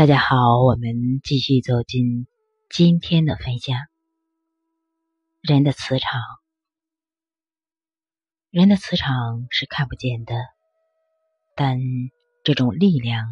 [0.00, 2.26] 大家好，我们继续走进
[2.70, 3.76] 今天的分享。
[5.42, 6.22] 人的磁场，
[8.48, 10.34] 人的磁场是看不见的，
[11.54, 11.78] 但
[12.42, 13.26] 这种力量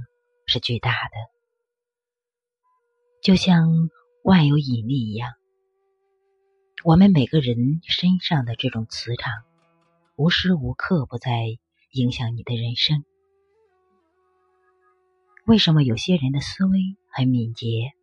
[0.44, 1.16] 是巨大的，
[3.22, 3.66] 就像
[4.22, 5.32] 万有引力一样。
[6.84, 9.32] 我们每个人身上的这种磁场，
[10.16, 11.46] 无时无刻不在
[11.92, 13.06] 影响你的人生。
[15.48, 17.94] 为什么有些人的思维很敏捷，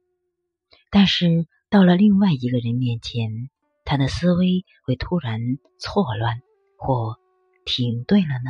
[0.90, 3.52] 但是到了另外一个人面前，
[3.84, 5.40] 他的思维会突然
[5.78, 6.42] 错乱
[6.76, 7.20] 或
[7.64, 8.50] 停顿了呢？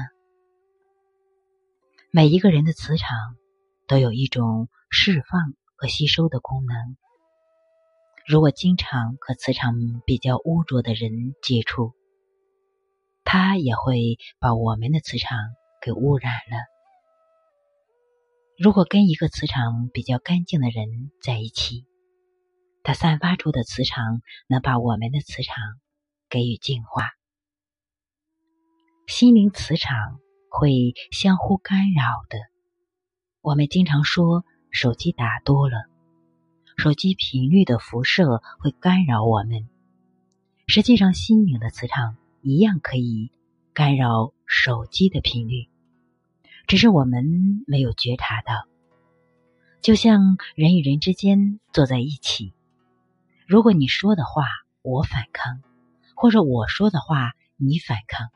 [2.10, 3.36] 每一个人的磁场
[3.86, 5.42] 都有一种释放
[5.76, 6.96] 和吸收的功能。
[8.26, 9.74] 如果经常和磁场
[10.06, 11.92] 比较污浊的人接触，
[13.26, 15.38] 他也会把我们的磁场
[15.82, 16.75] 给污染了。
[18.58, 21.86] 如果跟一个磁场比较干净的人在一起，
[22.84, 25.58] 他散发出的磁场能把我们的磁场
[26.30, 27.12] 给予净化。
[29.08, 32.38] 心灵磁场会相互干扰的。
[33.42, 35.90] 我们经常说手机打多了，
[36.78, 39.70] 手机频率的辐射会干扰我们。
[40.66, 43.32] 实际上，心灵的磁场一样可以
[43.74, 45.68] 干扰手机的频率。
[46.68, 48.68] 只是我们没有觉察到，
[49.82, 52.54] 就像人与人之间坐在一起，
[53.48, 54.46] 如果你说的话
[54.82, 55.62] 我反抗，
[56.16, 58.30] 或者我说的话你反抗，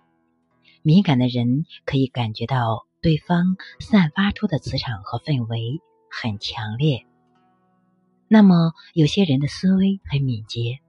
[0.83, 7.05] 敏感的人可以感觉到对方散发出的磁场和氛围很强烈。
[8.27, 10.79] 那么，有些人的思维很敏捷，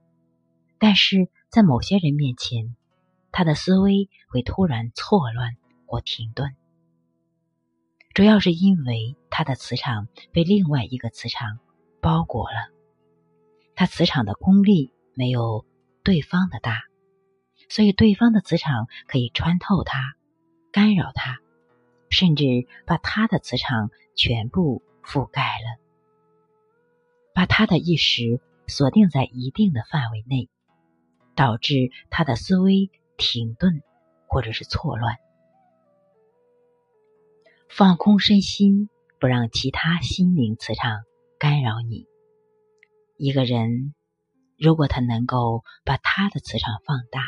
[0.77, 2.75] 但是在某些人面前，
[3.31, 6.55] 他的思维会突然错乱或停顿。
[8.13, 11.59] 主要是因为它的磁场被另外一个磁场
[12.01, 12.69] 包裹了，
[13.73, 15.65] 它磁场的功力没有
[16.03, 16.83] 对方的大，
[17.69, 20.15] 所以对方的磁场可以穿透它，
[20.71, 21.39] 干扰它，
[22.09, 25.79] 甚至把它的磁场全部覆盖了，
[27.33, 30.49] 把他的意识锁定在一定的范围内，
[31.33, 33.81] 导致他的思维停顿
[34.27, 35.15] 或者是错乱。
[37.73, 41.03] 放空身心，不让其他心灵磁场
[41.39, 42.05] 干扰你。
[43.17, 43.95] 一个人
[44.57, 47.23] 如果他能够把他的磁场放大，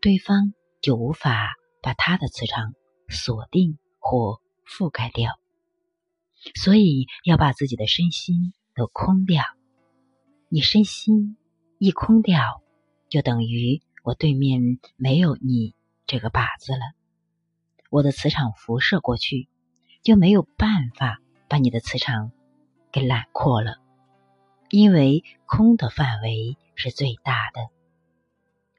[0.00, 2.74] 对方就无法把他的磁场
[3.08, 5.38] 锁定或覆盖掉。
[6.56, 9.44] 所以要把自己的身心都空掉。
[10.48, 11.36] 你身心
[11.78, 12.60] 一空掉，
[13.08, 15.76] 就等于我对面没有你
[16.08, 16.80] 这个靶子了。
[17.94, 19.46] 我的磁场辐射过去，
[20.02, 22.32] 就没有办法把你的磁场
[22.90, 23.76] 给揽扩了，
[24.68, 27.70] 因为空的范围是最大的。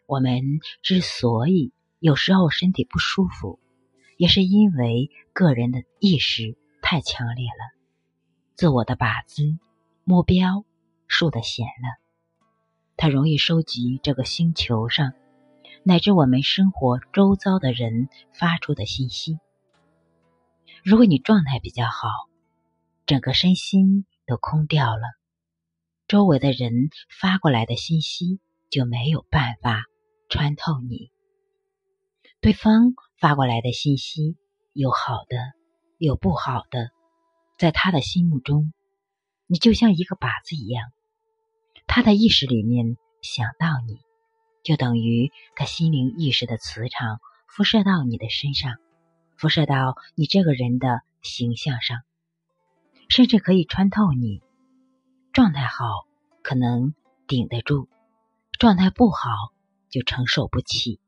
[0.06, 3.58] 我们之所以有时候身体不舒服，
[4.18, 7.80] 也是因为个人的意识太强烈了，
[8.56, 9.44] 自我的靶子、
[10.04, 10.66] 目标
[11.08, 12.04] 竖得显了，
[12.98, 15.14] 它容易收集这个星球上。
[15.88, 19.38] 乃至我们生活周遭的人发出的信息。
[20.84, 22.10] 如果你状态比较好，
[23.06, 25.04] 整个身心都空掉了，
[26.08, 28.40] 周围的人发过来的信息
[28.72, 29.84] 就没有办法
[30.28, 31.12] 穿透你。
[32.42, 34.38] 对方发过来的信息
[34.74, 35.38] 有好的，
[36.00, 36.90] 有不好的，
[37.60, 38.74] 在他的心目中，
[39.46, 40.90] 你就像一个靶子一样，
[41.86, 44.00] 他的意识里面想到你。
[44.66, 48.78] 就等于他心灵意识的磁场辐射到你的身上，
[49.38, 52.02] 辐射到你这个人的形象上，
[53.08, 54.42] 甚至可以穿透你。
[55.32, 55.86] 状态好
[56.42, 56.96] 可能
[57.28, 57.88] 顶得住，
[58.58, 59.30] 状态不好
[59.92, 61.00] 就承受不起。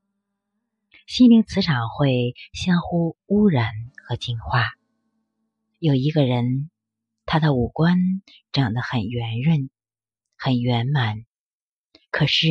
[1.08, 3.74] 心灵磁场会相互污染
[4.06, 4.68] 和净化。
[5.80, 6.70] 有一个人，
[7.26, 7.98] 他的五官
[8.52, 9.72] 长得很圆润，
[10.38, 11.26] 很圆满，
[12.12, 12.48] 可是。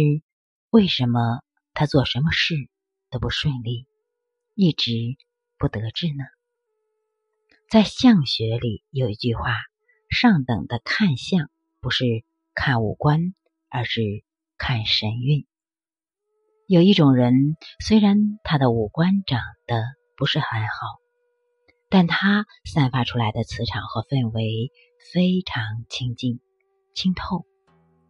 [0.77, 1.41] 为什么
[1.73, 2.55] 他做什么事
[3.09, 3.87] 都不顺利，
[4.55, 4.93] 一直
[5.57, 6.23] 不得志呢？
[7.71, 9.57] 在相学里有一句话
[10.13, 11.49] ：“上等的看相
[11.81, 12.05] 不是
[12.55, 13.35] 看五官，
[13.71, 14.03] 而是
[14.59, 15.47] 看神韵。”
[16.69, 19.83] 有一种人，虽然他的五官长得
[20.15, 21.01] 不是很好，
[21.89, 24.71] 但他散发出来的磁场和氛围
[25.11, 26.39] 非常清净、
[26.95, 27.47] 清透，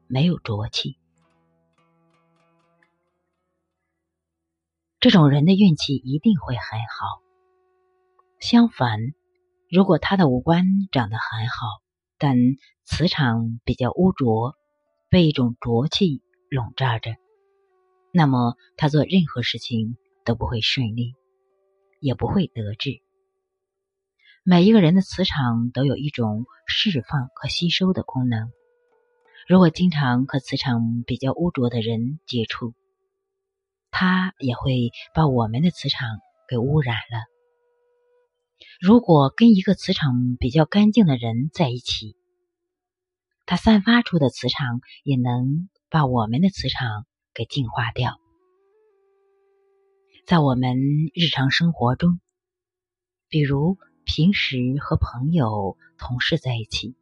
[0.08, 0.98] 没有浊气。
[4.98, 7.22] 这种人的运气一定会很好。
[8.40, 8.98] 相反，
[9.70, 11.66] 如果他的五官长得很好，
[12.19, 12.37] 但
[12.84, 14.54] 磁场比较污浊，
[15.10, 17.16] 被一种浊气笼罩着，
[18.10, 21.14] 那么他做任何事情都不会顺利，
[22.00, 23.02] 也不会得志。
[24.44, 28.50] 每一个人的磁场都有一种释放和吸收的功能。
[29.46, 32.75] 如果经常和磁场比较污浊的人接触，
[33.98, 36.06] 他也会把我们的磁场
[36.50, 37.25] 给污染了。
[38.78, 42.14] 如果跟一个磁场比较干净的人在一起，
[43.46, 48.20] 他散发出的磁场也能把我们的磁场给净化掉。
[50.26, 50.76] 在我们
[51.14, 52.20] 日常生活中，
[53.31, 53.78] 比如。
[54.08, 56.94] 平时和朋友、同事在一起，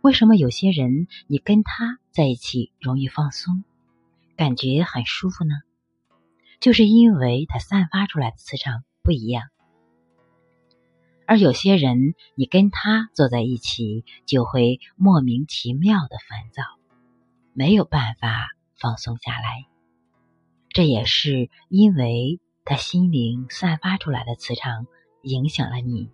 [0.00, 3.62] 为什么有些人你跟他在一起容易放松，
[4.34, 5.54] 感觉很舒服呢？
[6.62, 9.48] 就是因为他散发出来的磁场不一样。
[11.26, 16.62] 而有些人你跟他坐在一起，就会莫名其妙的烦躁，
[17.52, 18.46] 没有办法
[18.78, 19.66] 放松下来。
[20.70, 24.86] 这也是因为他心灵散发出来的磁场。
[25.24, 26.10] 影响了你。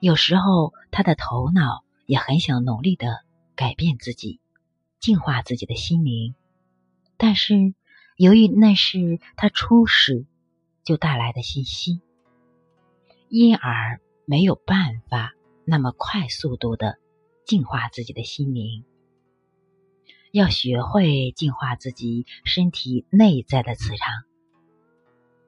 [0.00, 3.20] 有时候，他的头脑也很想努力的
[3.54, 4.40] 改变自己，
[4.98, 6.34] 净化自己的心灵，
[7.18, 7.74] 但是
[8.18, 10.26] 由于那是他初始
[10.82, 12.00] 就带来的信息，
[13.28, 15.34] 因而没有办法
[15.64, 16.98] 那么快速度的
[17.46, 18.84] 净化自己的心灵。
[20.32, 24.24] 要学会净化自己身体内在的磁场。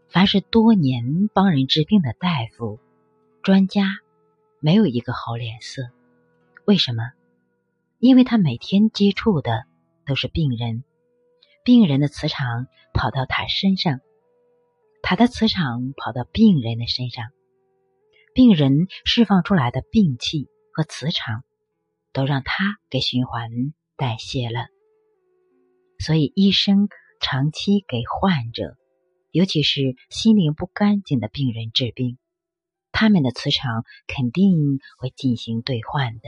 [0.08, 2.78] 凡是多年帮人治病的大夫、
[3.42, 3.96] 专家，
[4.60, 5.90] 没有一个好脸色。
[6.66, 7.10] 为什么？
[7.98, 9.64] 因为他每天接触的
[10.06, 10.84] 都是病人，
[11.70, 14.00] 病人的磁场跑到他身上，
[15.04, 17.26] 他的磁场跑到病人的身上，
[18.34, 21.44] 病人释放出来的病气和磁场，
[22.12, 24.66] 都让他给循环代谢了。
[26.00, 26.88] 所以，医生
[27.20, 28.76] 长期给患者。
[29.30, 32.18] 尤其是心灵不干净的病人治病，
[32.90, 36.22] 他们的磁场肯定会进行兑换的。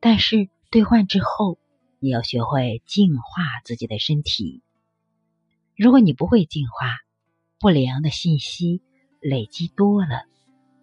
[0.00, 1.58] 但是兑换之后，
[2.00, 4.62] 你要学会净化自己的身体。
[5.76, 6.96] 如果你不会净化，
[7.58, 8.82] 不良的信息
[9.20, 10.24] 累积多了，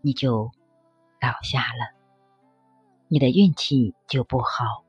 [0.02, 0.52] 你就
[1.20, 1.96] 倒下了，
[3.08, 4.86] 你的运气就不好，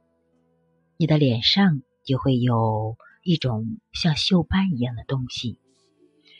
[0.96, 5.60] 你的脸上就会有一种像锈斑一样的东西。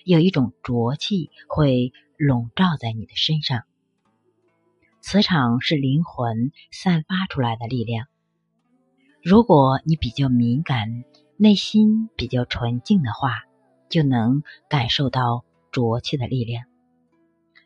[0.05, 3.65] 有一种浊气会笼罩在你的身上。
[5.01, 8.07] 磁场是灵魂散发出来的力量。
[9.29, 11.03] 如果你比较敏感，
[11.37, 13.43] 内心比较纯净的话，
[13.89, 16.67] 就能感受到浊气的力量。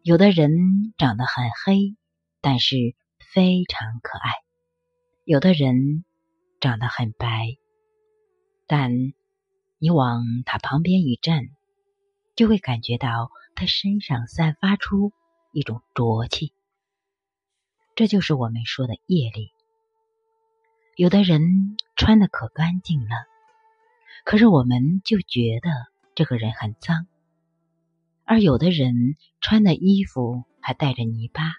[0.02, 1.96] 有的人长得很黑，
[2.40, 2.76] 但是
[3.34, 4.30] 非常可爱；
[5.26, 6.02] 有的人
[6.60, 7.58] 长得很白，
[8.66, 9.12] 但
[9.78, 11.42] 你往他旁边一站。
[12.36, 15.12] 就会感觉到他身上散发出
[15.52, 16.54] 一种浊气，
[17.94, 19.52] 这就是我们说的业力。
[21.00, 23.17] 有的人穿的可干净了，
[24.23, 25.70] 可是我们就觉得
[26.14, 27.06] 这个人很脏；
[28.26, 31.54] 而有的人穿的衣服还带着泥巴，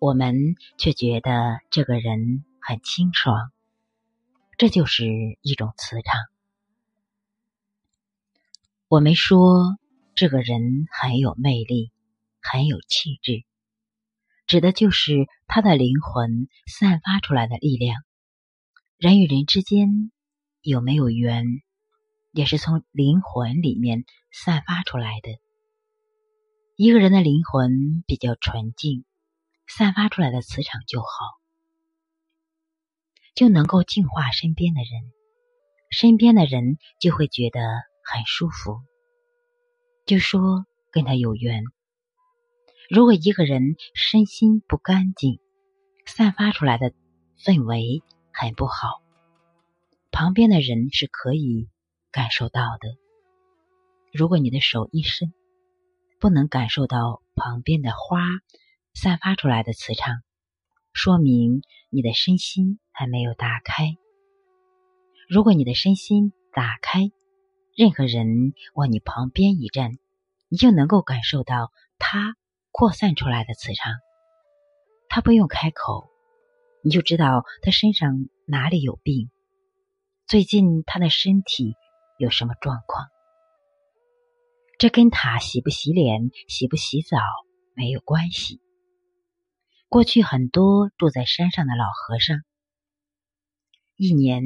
[0.00, 3.52] 我们却觉得这个人很清爽。
[4.58, 5.04] 这就是
[5.42, 6.20] 一种磁场。
[8.88, 9.78] 我们说
[10.16, 11.92] 这个人很有魅力，
[12.40, 13.44] 很有气质，
[14.48, 18.02] 指的就是他的灵魂散发出来的力量。
[19.02, 20.12] 人与人之间
[20.60, 21.44] 有没有缘，
[22.30, 25.40] 也是从灵魂里面散发出来的。
[26.76, 29.04] 一个人的灵魂比较纯净，
[29.66, 31.08] 散发出来的磁场就好，
[33.34, 35.12] 就能够净化身边的人，
[35.90, 37.60] 身边的人就会觉得。
[38.04, 38.82] 很舒服，
[40.06, 41.64] 就说跟他有缘。
[42.88, 45.40] 如果一个人身心不干净，
[46.06, 46.92] 散发出来的
[47.44, 49.02] 氛围很不好，
[50.10, 51.68] 旁边的人是可以
[52.10, 52.96] 感受到的。
[54.12, 55.32] 如果你的手一伸，
[56.18, 58.20] 不能感受到旁边的花
[58.94, 60.22] 散发出来的磁场，
[60.92, 63.96] 说明你的身心还没有打开。
[65.28, 67.10] 如果你的身心打开，
[67.74, 69.98] 任何人往你旁边一站，
[70.48, 72.36] 你就能够感受到他
[72.70, 73.94] 扩散出来的磁场。
[75.08, 76.10] 他不用开口，
[76.84, 79.30] 你就知道他身上哪里有病，
[80.26, 81.74] 最近他的身体
[82.18, 83.06] 有什么状况。
[84.78, 87.18] 这跟他洗不洗脸、洗不洗澡
[87.74, 88.60] 没有关系。
[89.88, 92.38] 过去很多住在山上的老和尚，
[93.94, 94.42] 一年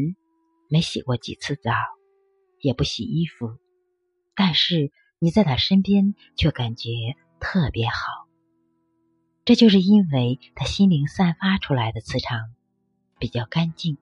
[0.69, 1.73] 没洗过几次澡，
[2.61, 3.59] 也不洗衣服，
[4.35, 6.91] 但是你在他身边却感觉
[7.41, 8.26] 特别好。
[9.47, 12.53] 这就是因为他心灵散发出来的磁场
[13.19, 13.97] 比较干净。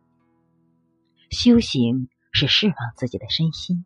[1.31, 3.85] 修行是释放自己的身心，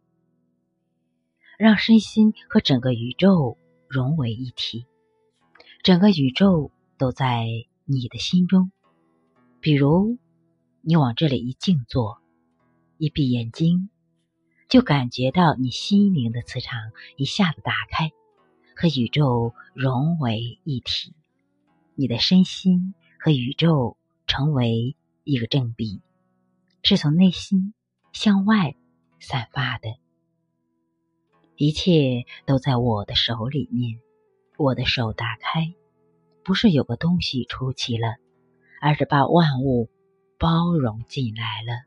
[1.59, 4.87] 让身心和整个宇宙融为一体，
[5.83, 6.73] 整个宇宙。
[7.01, 7.47] 都在
[7.85, 8.73] 你的心中。
[9.61, 10.19] 比如，
[10.81, 12.21] 你往这里一静坐，
[12.97, 13.89] 一闭眼睛，
[14.69, 18.11] 就感觉到你心灵的磁场一下子打开，
[18.75, 21.15] 和宇宙融为一体。
[22.01, 23.97] 你的身心和宇宙
[24.29, 26.01] 成为一个正比，
[26.85, 27.75] 是从内心
[28.13, 28.77] 向外
[29.19, 29.89] 散发的。
[31.57, 33.99] 一切都在我的手里面，
[34.57, 35.75] 我的手打开。
[36.45, 38.15] 不是有个东西出奇了，
[38.81, 39.91] 而是把万物
[40.39, 41.83] 包容进来了。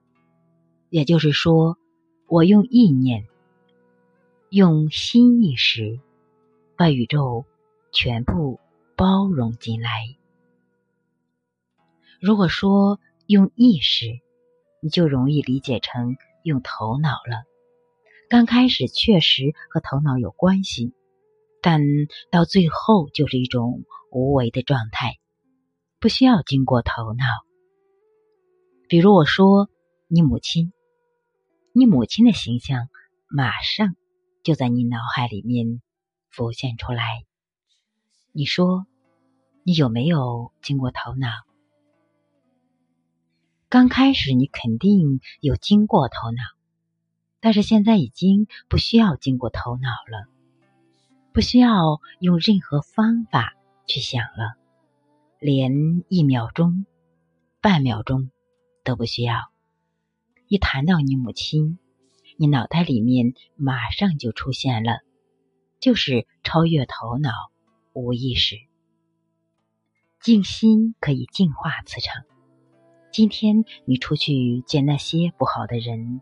[0.89, 1.77] 也就是说，
[2.27, 3.27] 我用意念、
[4.49, 6.01] 用心意识，
[6.75, 7.45] 把宇宙
[7.93, 8.59] 全部
[9.01, 10.15] 包容进来。
[12.21, 14.05] 如果说用意识，
[14.79, 17.41] 你就容易理解成用头脑了。
[18.29, 20.93] 刚开始确实和头脑有关系，
[21.63, 21.81] 但
[22.29, 23.83] 到最后就是一种。
[24.11, 25.17] 无为的状态，
[25.99, 27.23] 不需要经过头脑。
[28.89, 29.69] 比如我说
[30.09, 30.73] 你母亲，
[31.73, 32.89] 你母亲的形象
[33.29, 33.95] 马上
[34.43, 35.81] 就在你脑海里面
[36.29, 37.23] 浮现出来。
[38.33, 38.85] 你说
[39.63, 41.29] 你有没有经过头脑？
[43.69, 46.41] 刚开始你肯定有经过头脑，
[47.39, 50.27] 但是现在已经不需要经过头脑了，
[51.31, 53.55] 不需要用任何方法。
[53.87, 54.55] 去想了，
[55.39, 56.85] 连一秒钟、
[57.59, 58.29] 半秒钟
[58.85, 59.51] 都不需要。
[60.47, 61.77] 一谈到你母亲，
[62.37, 65.01] 你脑袋里面马上就出现了，
[65.81, 67.31] 就是超越头脑、
[67.91, 68.55] 无意识。
[70.21, 72.21] 静心可以净化磁场。
[73.11, 76.21] 今天你出去见那些不好的人，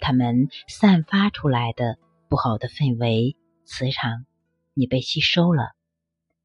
[0.00, 1.98] 他们散发出来的
[2.30, 3.36] 不好的氛围、
[3.66, 4.24] 磁场，
[4.72, 5.72] 你被吸收了。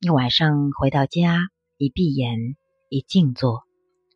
[0.01, 1.39] 你晚上回到家，
[1.77, 2.58] 一闭眼，
[2.89, 3.63] 一静坐，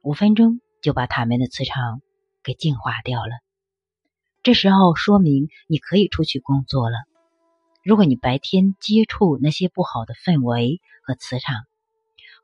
[0.02, 2.02] 五分钟就把他们的磁场
[2.44, 3.32] 给净化掉了。
[4.42, 6.98] 这时候说明你可以出去工作了。
[7.82, 11.64] 如果你白天接触那些不好的氛围和磁场，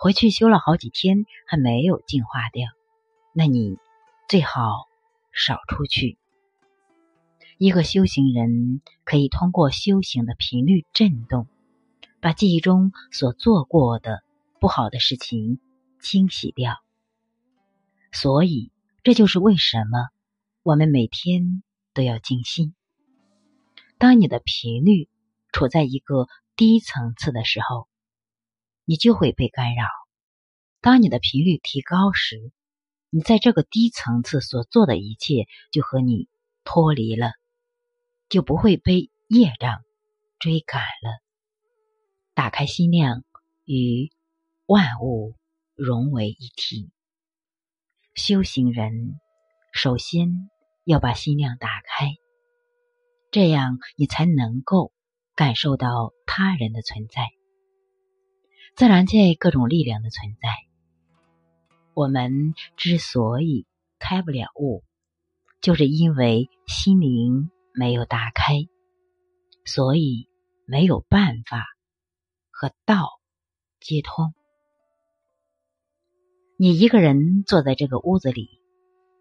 [0.01, 2.69] 回去修了好几天还没有净化掉，
[3.33, 3.77] 那你
[4.29, 4.87] 最好
[5.33, 6.17] 少出去。
[7.57, 11.47] 一个修行人可以通过修行的频率震动。
[12.21, 14.23] 把记忆中所做过的
[14.61, 15.59] 不好的事情
[16.01, 16.77] 清洗掉，
[18.13, 18.71] 所以
[19.03, 20.07] 这就是为什么
[20.63, 21.61] 我们每天
[21.93, 22.73] 都要静心。
[23.97, 25.09] 当你的频率
[25.51, 27.88] 处在一个低层次的时候，
[28.89, 29.85] 你就会被干扰；
[30.81, 32.51] 当你的频率提高时，
[33.11, 36.27] 你在这个低层次所做的一切就和你
[36.63, 37.33] 脱离了，
[38.29, 39.83] 就不会被业障
[40.39, 41.21] 追赶了。
[42.33, 43.23] 打开心量，
[43.63, 44.11] 与
[44.65, 45.35] 万物
[45.75, 46.89] 融为一体。
[48.15, 49.19] 修行人
[49.71, 50.49] 首先
[50.83, 52.15] 要把心量打开，
[53.29, 54.91] 这样你才能够
[55.35, 57.29] 感受到他人的存在，
[58.79, 60.47] 自然界各种力量的存在。
[61.93, 63.67] 我们之所以
[63.99, 64.85] 开不了悟，
[65.59, 68.53] 就是因为心灵没有打开，
[69.65, 70.29] 所以
[70.65, 71.65] 没有办法。
[72.51, 73.19] 和道
[73.81, 74.33] 接通。
[76.55, 78.61] 你一个人坐在这个屋子里，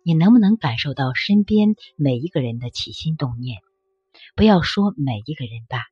[0.04, 3.58] 你能不能感受到身边每一个人的起心动念？
[4.36, 5.82] 不要说每一个人吧，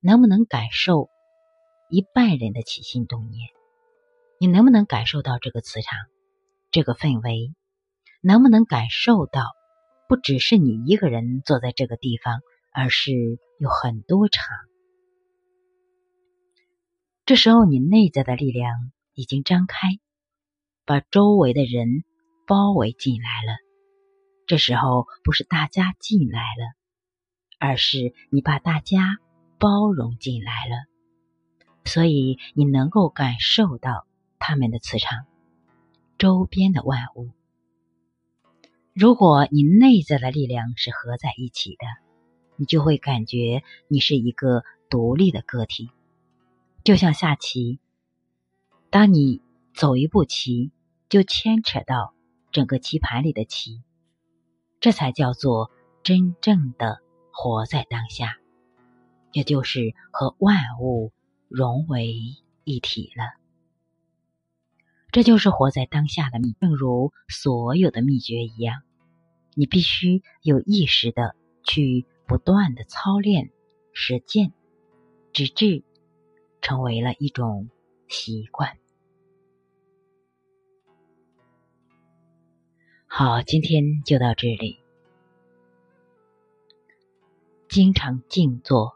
[0.00, 1.08] 能不能感受
[1.88, 3.48] 一半人的起心动念？
[4.40, 5.98] 你能不能感受到这个磁场、
[6.70, 7.54] 这个氛围？
[8.22, 9.44] 能不能感受到，
[10.08, 12.40] 不只是你一个人坐在这个地方，
[12.72, 13.12] 而是
[13.58, 14.48] 有很多场？
[17.24, 18.72] 这时候，你内在的力量
[19.14, 19.88] 已经张开，
[20.84, 22.04] 把周围的人
[22.46, 23.58] 包围进来了。
[24.46, 26.74] 这时候，不是大家进来了，
[27.58, 29.18] 而是你把大家
[29.58, 30.95] 包容进来了。
[31.86, 34.06] 所以，你能够感受到
[34.38, 35.24] 他们的磁场，
[36.18, 37.30] 周边的万物。
[38.92, 41.86] 如果你内在的力量是合在一起的，
[42.56, 45.90] 你就会感觉你是一个独立的个体。
[46.82, 47.78] 就像下棋，
[48.90, 49.40] 当你
[49.74, 50.72] 走一步棋
[51.08, 52.14] 就牵扯到
[52.50, 53.82] 整个棋盘里的棋，
[54.80, 55.70] 这才叫做
[56.02, 57.00] 真正的
[57.32, 58.38] 活在当下，
[59.32, 61.12] 也就是和万物
[61.56, 62.12] 融为
[62.64, 63.40] 一体了。
[65.10, 68.82] 这就是活在当下的秘，正如所有的秘诀一样，
[69.54, 71.34] 你必须有意识的
[71.64, 73.52] 去不断的操练、
[73.94, 74.52] 实践，
[75.32, 75.82] 直至
[76.60, 77.70] 成为了一种
[78.06, 78.76] 习惯。
[83.06, 84.78] 好，今天就到这里。
[87.66, 88.94] 经常静坐，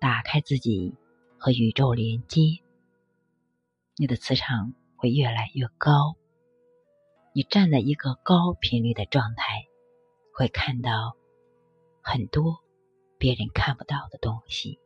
[0.00, 0.96] 打开自己
[1.44, 2.62] 和宇宙连接，
[3.96, 6.16] 你的磁场会越来越高。
[7.34, 9.66] 你站在一个高频率的状态，
[10.32, 11.16] 会看到
[12.00, 12.62] 很多
[13.18, 14.78] 别人看不到的东西，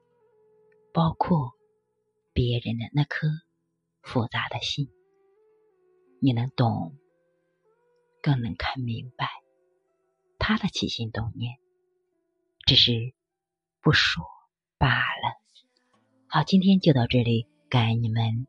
[0.95, 1.53] 包括
[2.33, 3.29] 别人的那颗
[4.01, 4.91] 复杂的心。
[6.23, 6.97] 你能懂。
[8.23, 9.29] 更能看明白
[10.39, 11.59] 他的起心动念，
[12.67, 13.13] 只是
[13.83, 14.25] 不说
[14.79, 15.46] 罢了。
[16.37, 18.47] 好，今天就到这里，感恩你们。